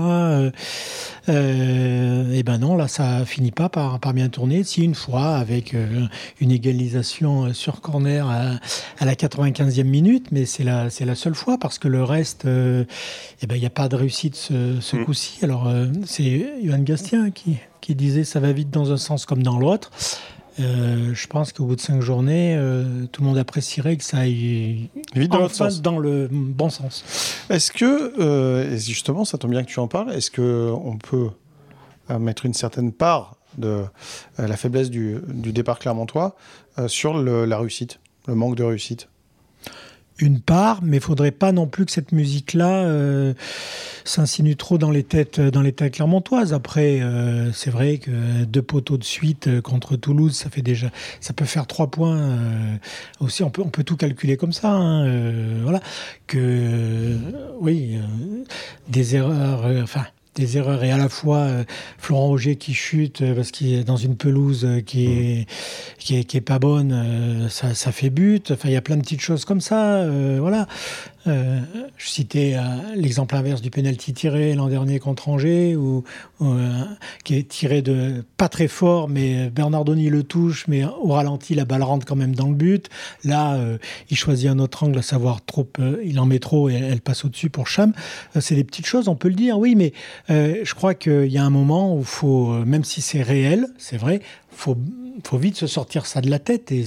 [1.31, 4.63] euh, et ben non, là ça finit pas par, par bien tourner.
[4.63, 5.75] Si une fois avec
[6.39, 8.59] une égalisation sur corner à,
[8.99, 12.45] à la 95e minute, mais c'est la, c'est la seule fois parce que le reste,
[12.45, 12.85] et
[13.41, 15.05] eh ben il n'y a pas de réussite ce, ce mm.
[15.05, 15.39] coup-ci.
[15.43, 15.71] Alors
[16.05, 19.91] c'est Johan Gastien qui, qui, disait ça va vite dans un sens comme dans l'autre.
[20.59, 24.17] Euh, je pense qu'au bout de cinq journées, euh, tout le monde apprécierait que ça
[24.19, 25.47] aille vite dans,
[25.81, 27.05] dans le bon sens.
[27.49, 31.29] Est-ce que, euh, justement, ça tombe bien que tu en parles, est-ce qu'on peut
[32.19, 33.83] mettre une certaine part de
[34.37, 36.35] la faiblesse du, du départ clermontois
[36.87, 39.07] sur la réussite, le manque de réussite?
[40.21, 43.33] Une part, mais il faudrait pas non plus que cette musique-là euh,
[44.05, 46.53] s'insinue trop dans les têtes, dans les têtes clermontoises.
[46.53, 50.91] Après, euh, c'est vrai que deux poteaux de suite euh, contre Toulouse, ça fait déjà,
[51.19, 52.39] ça peut faire trois points.
[53.19, 54.71] aussi, on peut, on peut tout calculer comme ça.
[54.71, 55.81] Hein, voilà,
[56.27, 57.17] que
[57.59, 57.97] oui,
[58.87, 61.63] des erreurs, enfin des erreurs et à la fois euh,
[61.97, 65.49] Florent Auger qui chute euh, parce qu'il est dans une pelouse euh, qui est,
[65.97, 68.51] qui est, qui est pas bonne, ça, ça, fait but.
[68.51, 70.07] Enfin, il y a plein de petites choses comme ça.
[70.39, 70.67] voilà.
[71.27, 71.59] Euh,
[71.97, 72.61] je citais euh,
[72.95, 76.03] l'exemple inverse du penalty tiré l'an dernier contre Angers, ou
[76.41, 76.83] euh,
[77.23, 81.65] qui est tiré de pas très fort, mais Bernardoni le touche, mais au ralenti, la
[81.65, 82.89] balle rentre quand même dans le but.
[83.23, 83.59] Là,
[84.09, 85.67] il choisit un autre angle, à savoir trop,
[86.03, 87.93] il en met trop et elle passe au-dessus pour Cham.
[88.39, 89.93] c'est des petites choses, on peut le dire, oui, mais
[90.29, 93.97] je crois qu'il y a un moment où il faut, même si c'est réel, c'est
[93.97, 94.77] vrai, faut
[95.27, 96.85] faut vite se sortir ça de la tête et,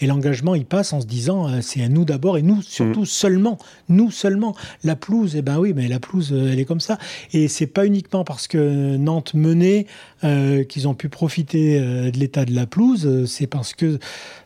[0.00, 3.02] et l'engagement il passe en se disant euh, c'est à nous d'abord et nous surtout
[3.02, 3.06] mm.
[3.06, 4.54] seulement nous seulement.
[4.84, 6.98] La pelouse eh ben oui mais la pelouse euh, elle est comme ça.
[7.32, 9.86] Et c'est pas uniquement parce que Nantes menait
[10.24, 13.98] euh, qu'ils ont pu profiter de l'état de la pelouse c'est parce que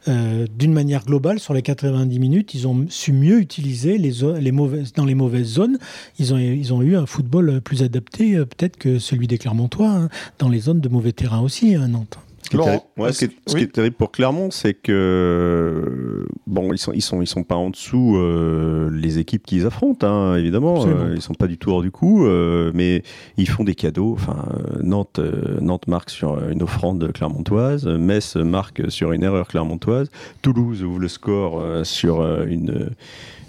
[0.06, 4.92] d'une manière globale sur les 90 minutes ils ont su mieux utiliser les, les mauvaises
[4.94, 5.78] dans les mauvaises zones.
[6.18, 10.08] Ils ont ils ont eu un football plus adapté peut-être que celui des Clermontois hein,
[10.38, 12.18] dans les zones de mauvais terrain aussi hein, Nantes
[12.50, 17.44] ce, qui est, terrible pour Clermont, c'est que bon, ils sont ils sont ils sont
[17.44, 20.84] pas en dessous euh, les équipes qu'ils affrontent, hein, évidemment.
[20.86, 23.02] Euh, ils sont pas du tout hors du coup, euh, mais
[23.36, 24.12] ils font des cadeaux.
[24.12, 24.44] Enfin,
[24.82, 25.20] Nantes
[25.60, 30.10] Nantes marque sur une offrande clermontoise, Metz marque sur une erreur clermontoise,
[30.42, 32.90] Toulouse ouvre le score sur une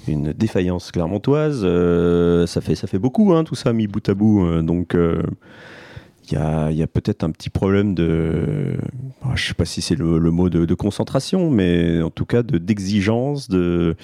[0.08, 1.62] une défaillance clermontoise.
[2.48, 4.62] ça fait ça fait beaucoup, hein, tout ça mis bout à bout.
[4.62, 4.96] donc
[6.32, 8.78] il y a, y a peut-être un petit problème de,
[9.24, 12.26] ah, je sais pas si c'est le, le, mot de, de, concentration, mais en tout
[12.26, 13.96] cas de d'exigence, de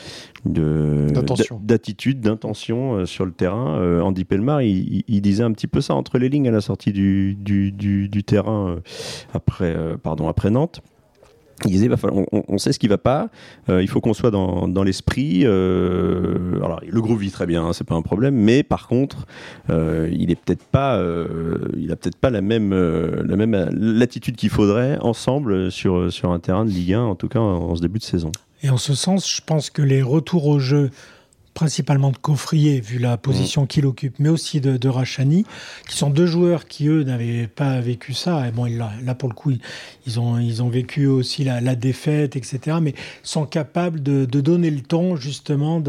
[0.46, 3.80] d'attitude, d'intention sur le terrain.
[3.80, 6.62] Euh, Andy Pelmar, il, il, disait un petit peu ça entre les lignes à la
[6.62, 8.78] sortie du, du, du, du terrain
[9.34, 10.82] après, pardon, après Nantes
[11.66, 11.90] il disait,
[12.32, 13.30] on, sait ce qui va pas,
[13.70, 15.42] euh, il faut qu'on soit dans, l'esprit.
[15.44, 19.26] Euh, alors, le groupe vit très bien, hein, c'est pas un problème, mais par contre,
[19.70, 21.02] euh, il est peut-être pas,
[21.76, 26.40] il a peut-être pas la même, la même latitude qu'il faudrait ensemble sur, sur un
[26.40, 28.32] terrain de Ligue 1, en tout cas en, en ce début de saison.
[28.64, 30.90] Et en ce sens, je pense que les retours au jeu
[31.58, 33.68] principalement de Coffrier, vu la position mm.
[33.68, 35.44] qu'il occupe, mais aussi de, de, Rachani,
[35.90, 38.48] qui sont deux joueurs qui, eux, n'avaient pas vécu ça.
[38.48, 39.52] Et bon, là, là, pour le coup,
[40.06, 42.94] ils ont, ils ont vécu aussi la, la défaite, etc., mais
[43.24, 45.82] sont capables de, de donner le ton, justement,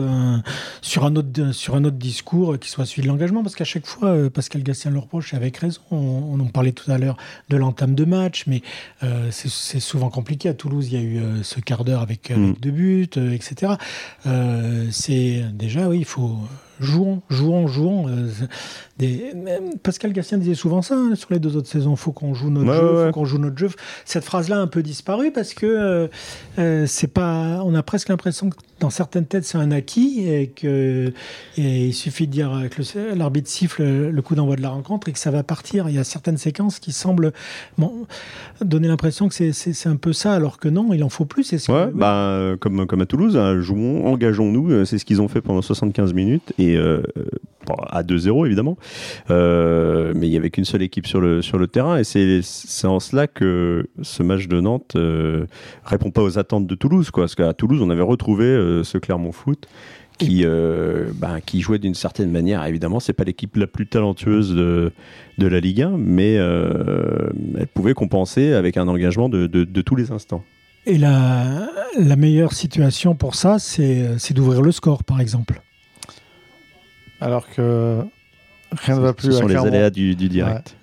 [0.81, 3.85] sur, un autre, sur un autre discours qui soit celui de l'engagement, parce qu'à chaque
[3.85, 7.18] fois, euh, Pascal Gastien le reproche, avec raison, on, en parlait tout à l'heure
[7.50, 8.62] de l'entame de match, mais
[9.02, 10.48] euh, c'est souvent compliqué.
[10.48, 12.54] À Toulouse, il y a eu euh, ce quart d'heure avec, avec, mm.
[12.59, 13.74] deux buts, etc.
[14.26, 16.38] Euh, c'est déjà, oui, il faut
[16.81, 18.09] jouons, jouons, jouons.
[18.09, 18.29] Euh,
[18.99, 19.33] des...
[19.83, 21.97] Pascal Gastien disait souvent ça hein, sur les deux autres saisons.
[21.97, 23.69] Faut qu'on joue notre jeu, faut qu'on joue notre jeu.
[24.05, 26.09] Cette phrase-là a un peu disparu parce que euh,
[26.59, 27.62] euh, c'est pas.
[27.64, 31.12] On a presque l'impression que dans certaines têtes c'est un acquis et que
[31.57, 35.12] et il suffit de dire que l'arbitre siffle le coup d'envoi de la rencontre et
[35.12, 35.88] que ça va partir.
[35.88, 37.33] Il y a certaines séquences qui semblent
[37.77, 38.07] bon,
[38.61, 41.51] donner l'impression que c'est un peu ça, alors que non, il en faut plus.
[41.53, 41.91] ouais, que...
[41.93, 44.85] bah, comme, comme à Toulouse, hein, jouons, engageons-nous.
[44.85, 47.02] C'est ce qu'ils ont fait pendant 75 minutes et euh,
[47.88, 48.78] à 2-0 évidemment,
[49.31, 52.87] euh, mais il n'y avait qu'une seule équipe sur le, sur le terrain et c'est
[52.87, 55.46] en cela que ce match de Nantes euh,
[55.85, 58.46] répond pas aux attentes de Toulouse, quoi, parce qu'à Toulouse on avait retrouvé
[58.85, 59.68] ce Clermont Foot
[60.18, 62.64] qui, ben, qui jouait d'une certaine manière.
[62.64, 64.92] Évidemment, c'est pas l'équipe la plus talentueuse de,
[65.38, 69.94] de la Ligue 1, mais elle pouvait compenser avec un engagement de, de, de tous
[69.94, 70.42] les instants.
[70.87, 75.61] Et la, la meilleure situation pour ça, c'est d'ouvrir le score, par exemple
[77.20, 78.00] alors que
[78.72, 79.33] rien ne va plus.
[79.33, 80.76] Ce sont les aléas du, direct.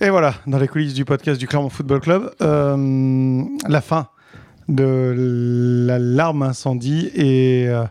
[0.00, 4.08] Et voilà, dans les coulisses du podcast du Clermont Football Club, euh, la fin
[4.68, 5.14] de
[5.86, 7.84] l'alarme incendie et euh,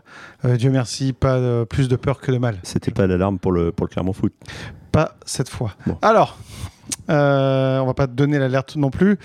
[0.44, 2.58] euh, Dieu merci, pas plus de peur que de mal.
[2.64, 4.34] C'était pas l'alarme pour le, pour le Clermont Foot
[4.90, 5.74] Pas cette fois.
[6.02, 6.38] Alors,
[7.08, 9.18] on va pas te donner l'alerte non plus.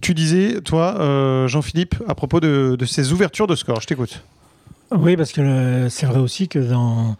[0.00, 4.22] Tu disais, toi, Jean-Philippe, à propos de, de ces ouvertures de score, je t'écoute.
[4.92, 7.16] Oui, parce que c'est vrai aussi que dans,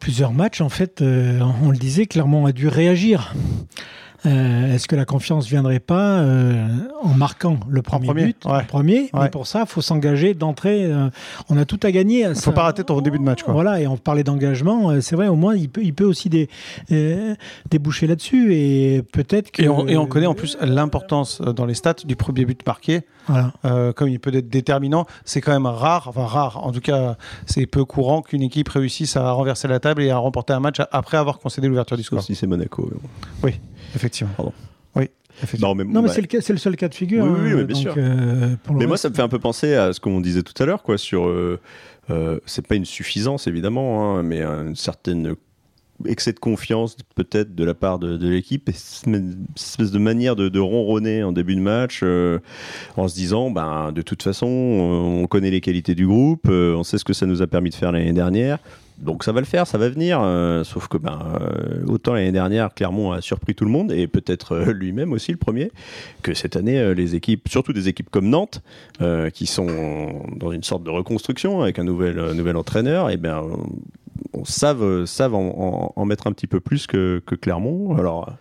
[0.00, 3.34] plusieurs matchs, en fait, euh, on le disait, Clermont a dû réagir.
[4.24, 6.68] Euh, est-ce que la confiance viendrait pas euh,
[7.02, 10.84] en marquant le premier, but premier Mais pour ça, il faut s'engager d'entrée.
[10.84, 11.10] Euh,
[11.48, 12.20] on a tout à gagner.
[12.20, 13.42] Il ne faut pas rater ton début de match.
[13.42, 13.52] Quoi.
[13.52, 15.00] Voilà, et on parlait d'engagement.
[15.00, 16.48] c'est vrai, au moins, il peut, il peut aussi des,
[17.70, 18.54] déboucher là-dessus.
[18.54, 19.62] Et peut-être que.
[19.62, 23.00] Et on, et on, connaît en plus l'importance dans les stats du premier but marqué.
[23.28, 23.52] Voilà.
[23.94, 27.66] comme il peut être déterminant, c'est quand même rare, enfin rare, en tout cas, c'est
[27.66, 31.16] peu courant qu'une équipe réussisse à renverser la table et à remporter un match après
[31.16, 32.22] avoir concédé l'ouverture du score.
[32.22, 32.90] Si c'est Monaco.
[33.44, 33.60] Oui.
[33.94, 34.32] Effectivement.
[34.36, 34.52] Pardon.
[34.94, 35.10] Oui.
[35.60, 36.20] Non, mais, non, mais c'est,
[36.52, 37.24] le, seul cas de figure.
[37.24, 37.94] Oui, oui, bien sûr.
[37.96, 40.66] Euh, mais moi, ça me fait un peu penser à ce qu'on disait tout à
[40.66, 41.26] l'heure, quoi, sur.
[41.26, 41.58] Euh,
[42.10, 45.36] euh, c'est pas une suffisance, évidemment, hein, mais une certaine
[46.06, 48.70] excès de confiance peut-être de la part de, l'équipe,
[49.06, 52.38] une espèce de manière de, ronronner en début de match euh,
[52.96, 56.82] en se disant ben, de toute façon on connaît les qualités du groupe, euh, on
[56.82, 58.58] sait ce que ça nous a permis de faire l'année dernière.
[58.98, 60.20] Donc ça va le faire, ça va venir.
[60.22, 61.18] Euh, sauf que ben,
[61.88, 65.72] autant l'année dernière, Clermont a surpris tout le monde, et peut-être lui-même aussi le premier,
[66.22, 68.62] que cette année, les équipes, surtout des équipes comme Nantes,
[69.34, 73.42] qui sont dans une sorte de reconstruction avec un nouvel, nouvel entraîneur, et ben
[74.44, 77.96] savent, savent en, mettre un petit peu plus que, que Clermont.
[77.96, 78.32] Alors,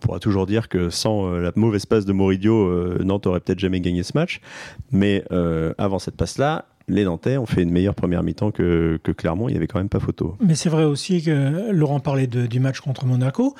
[0.00, 3.40] on pourra toujours dire que sans euh, la mauvaise passe de Moridio, euh, Nantes aurait
[3.40, 4.40] peut-être jamais gagné ce match.
[4.92, 9.48] Mais euh, avant cette passe-là, les Nantais ont fait une meilleure première mi-temps que, Clermont.
[9.48, 10.36] Il n'y avait quand même pas photo.
[10.40, 13.54] Mais c'est vrai aussi que Laurent parlait du match contre Monaco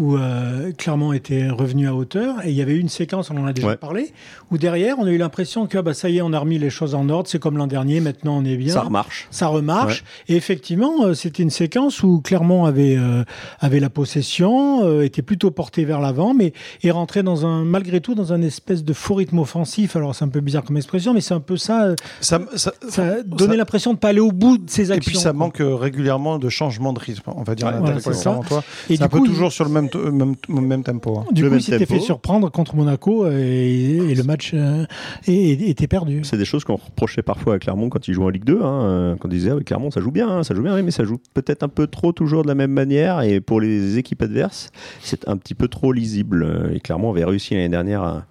[0.00, 2.36] où euh, Clermont était revenu à hauteur.
[2.44, 4.12] Et il y avait eu une séquence, on en a déjà parlé,
[4.50, 6.70] où derrière, on a eu l'impression que bah, ça y est, on a remis les
[6.70, 8.72] choses en ordre, c'est comme l'an dernier, maintenant on est bien.
[8.72, 9.28] Ça remarche.
[9.30, 10.02] Ça remarche.
[10.28, 13.24] Et effectivement, euh, c'était une séquence où Clermont avait, euh,
[13.60, 18.14] avait la possession, était plutôt porté vers l'avant, mais est rentré dans un, malgré tout
[18.14, 19.96] dans un espèce de faux rythme offensif.
[19.96, 21.94] Alors c'est un peu bizarre comme expression, mais c'est un peu ça.
[22.20, 25.10] Ça, ça, ça donnait l'impression de pas aller au bout de ses actions.
[25.10, 27.66] Et puis ça manque régulièrement de changement de rythme, on va dire.
[27.66, 28.40] Ouais, ça.
[28.88, 31.18] Et coup, toujours sur le même même, même tempo.
[31.18, 31.24] hein.
[31.32, 34.84] Du Le coup, il s'était fait surprendre contre Monaco et, et le match euh,
[35.26, 36.20] et- était perdu.
[36.24, 38.60] C'est des choses qu'on reprochait parfois à Clermont quand ils jouaient en Ligue 2.
[38.62, 40.74] Hein, euh, quand ils disaient, ah, oui, Clermont, ça joue bien, hein, ça joue bien,
[40.74, 43.20] oui, mais ça joue peut-être un peu trop toujours de la même manière.
[43.22, 44.70] Et pour les équipes adverses,
[45.02, 46.70] c'est un petit peu trop lisible.
[46.74, 48.24] Et Clermont avait réussi l'année dernière à,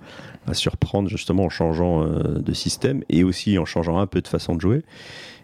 [0.47, 4.27] à surprendre justement en changeant euh, de système et aussi en changeant un peu de
[4.27, 4.81] façon de jouer.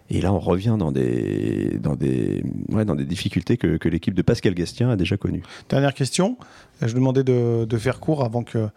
[0.09, 4.13] Et là, on revient dans des, dans des, ouais, dans des difficultés que, que l'équipe
[4.13, 5.41] de Pascal Gastien a déjà connues.
[5.69, 6.37] Dernière question.
[6.81, 8.67] Je vous demandais de, de faire court avant que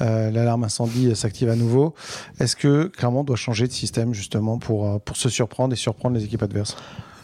[0.00, 1.94] euh, l'alarme incendie s'active à nouveau.
[2.40, 6.16] Est-ce que Clermont doit changer de système justement pour, euh, pour se surprendre et surprendre
[6.16, 6.76] les équipes adverses?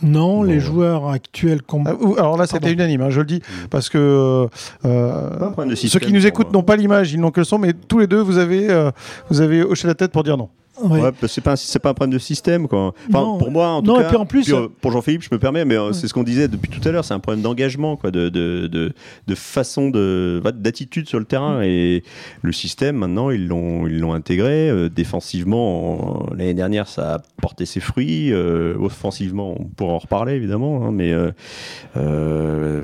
[0.03, 4.47] Non, les joueurs actuels Ah, Alors là, c'était unanime, hein, je le dis, parce que
[4.85, 7.73] euh, de ceux qui nous écoutent n'ont pas l'image, ils n'ont que le son, mais
[7.73, 8.91] tous les deux, vous avez, euh,
[9.29, 10.51] vous avez hoché la tête pour dire non.
[10.83, 11.01] Ouais.
[11.01, 12.95] Ouais, c'est pas un- c'est pas un problème de système quoi.
[13.09, 13.39] Enfin, Non.
[13.39, 14.09] pour moi en tout Non, et cas.
[14.09, 16.49] puis en plus, euh, pour Jean-Philippe, je me permets, mais euh, c'est ce qu'on disait
[16.49, 18.93] depuis tout à l'heure, c'est un problème d'engagement quoi, de, de, de,
[19.27, 22.03] de façon de bah, d'attitude sur le terrain et
[22.43, 27.19] le système maintenant ils l'ont ils l'ont intégré euh, défensivement en- l'année dernière ça a
[27.41, 31.13] porté ses fruits offensivement on pourra en reparler évidemment hein, mais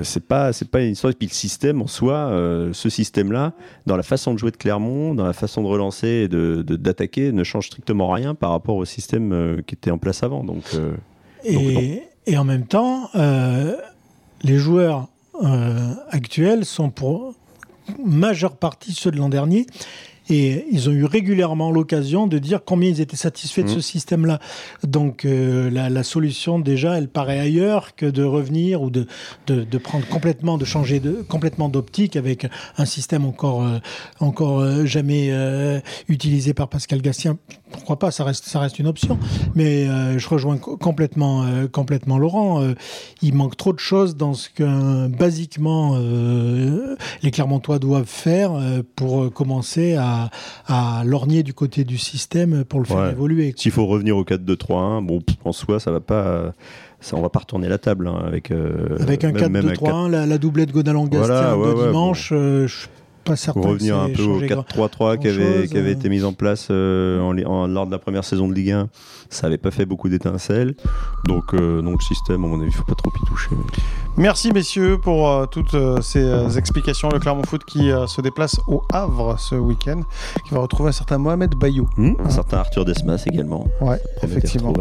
[0.03, 2.31] c'est pas c'est pas une histoire et puis le système en soi
[2.73, 3.53] ce système là
[3.85, 7.31] dans la façon de jouer de Clermont dans la façon de relancer et de- d'attaquer
[7.31, 10.63] ne change strictement rien par rapport au système euh, qui était en place avant donc
[10.73, 10.93] euh,
[11.43, 13.75] Et, et en même temps, euh,
[14.41, 15.07] les joueurs
[16.09, 17.33] actuels sont pour
[18.03, 19.67] majeure partie ceux de l'an dernier.
[20.29, 24.39] Et ils ont eu régulièrement l'occasion de dire combien ils étaient satisfaits de ce système-là.
[24.83, 29.05] Donc euh, la, la solution déjà, elle paraît ailleurs que de revenir ou de,
[29.47, 33.77] de, de prendre complètement, de changer de, complètement d'optique avec un système encore, euh,
[34.19, 35.31] encore euh, jamais
[36.07, 37.37] utilisé par Pascal Gastien.
[37.71, 39.19] Pourquoi pas Ça reste, ça reste une option.
[39.53, 39.85] Mais
[40.17, 42.63] je rejoins co- complètement, complètement Laurent.
[43.21, 45.97] Il manque trop de choses dans ce que basiquement
[47.21, 48.51] les Clermontois doivent faire
[48.95, 50.14] pour commencer à,
[50.67, 53.11] à lorgner du côté du système pour le faire Ouais.
[53.11, 53.53] évoluer.
[53.57, 56.53] S'il faut revenir au 4-2-3-1, bon, en soi, ça va pas.
[57.01, 58.49] Ça, on va pas retourner la table hein, avec.
[58.51, 62.29] euh, Avec un même- même 4-2-3-1, la, la doublette Godalon-Gastien Voilà, ouais, de ouais, dimanche,
[62.31, 62.87] euh, je suis
[63.23, 65.87] pas certain Pour revenir un peu au changé gra- 4-3-3 qui avait, euh.
[65.91, 68.89] été mis en place euh, en, en- lors de la première saison de Ligue 1,
[69.29, 70.75] ça avait pas fait beaucoup d'étincelles.
[71.27, 73.49] Donc, euh, donc le système, à mon avis, faut pas trop y toucher.
[74.17, 77.09] Merci messieurs pour euh, toutes euh, ces euh, explications.
[77.09, 80.01] Le Clermont Foot qui se déplace au Havre ce week-end,
[80.47, 81.89] qui va retrouver un certain Mohamed Bayou.
[81.97, 83.67] Hmm, un certain Arthur Desmas également.
[83.81, 84.73] Ouais, effectivement.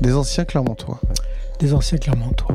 [0.00, 1.00] Des anciens Clermontois.
[1.60, 2.54] Des anciens Clermontois.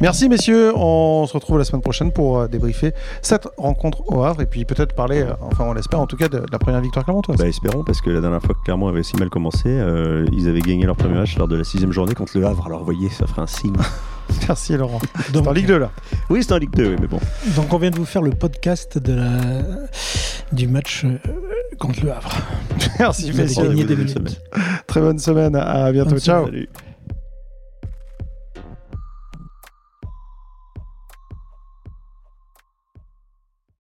[0.00, 4.40] Merci messieurs, on se retrouve la semaine prochaine pour euh, débriefer cette rencontre au Havre
[4.40, 7.04] et puis peut-être parler, euh, enfin on l'espère en tout cas, de, la première victoire
[7.04, 7.36] clermontoise.
[7.36, 10.48] Bah, espérons, parce que la dernière fois que Clermont avait aussi mal commencé, euh, ils
[10.48, 12.64] avaient gagné leur premier match lors de la sixième journée contre le Havre.
[12.66, 13.76] Alors, vous voyez, ça ferait un signe.
[14.48, 15.00] Merci Laurent.
[15.34, 15.90] Donc, C'est en Ligue 2 là.
[16.30, 17.18] oui, c'est en Ligue 2, oui, mais bon.
[17.56, 19.26] donc on vient de vous faire le podcast de la,
[20.52, 21.04] du match
[21.78, 22.32] contre le Havre.
[22.98, 23.68] Merci Vous avez messieurs.
[23.68, 24.14] gagné des minutes.
[24.14, 24.34] semaine.
[24.86, 25.56] Très bonne semaine.
[25.56, 26.10] À bientôt.
[26.12, 26.46] Bonne Ciao.
[26.46, 26.68] Salut.